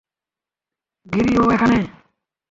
[1.05, 1.79] গিরি, ও এখানে।